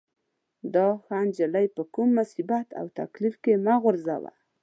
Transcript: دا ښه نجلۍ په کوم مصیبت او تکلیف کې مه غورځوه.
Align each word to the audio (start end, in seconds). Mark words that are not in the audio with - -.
دا 0.73 0.87
ښه 1.03 1.17
نجلۍ 1.27 1.65
په 1.75 1.81
کوم 1.93 2.09
مصیبت 2.19 2.67
او 2.79 2.85
تکلیف 2.99 3.35
کې 3.43 3.53
مه 3.65 3.75
غورځوه. 3.83 4.31